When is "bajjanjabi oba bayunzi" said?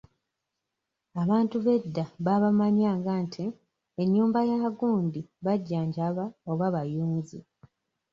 5.45-7.39